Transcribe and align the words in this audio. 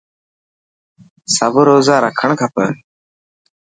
سب 1.35 1.53
روزا 1.67 1.95
رکڻ 2.05 2.29
کپي. 2.39 2.67